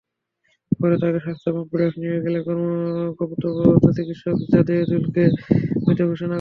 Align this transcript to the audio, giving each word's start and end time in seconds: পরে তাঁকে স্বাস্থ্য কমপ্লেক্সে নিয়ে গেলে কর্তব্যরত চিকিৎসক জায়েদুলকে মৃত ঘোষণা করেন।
পরে 0.71 0.95
তাঁকে 1.01 1.19
স্বাস্থ্য 1.25 1.49
কমপ্লেক্সে 1.55 1.99
নিয়ে 2.01 2.17
গেলে 2.25 2.39
কর্তব্যরত 3.19 3.85
চিকিৎসক 3.97 4.35
জায়েদুলকে 4.51 5.23
মৃত 5.83 5.99
ঘোষণা 6.01 6.19
করেন। 6.19 6.29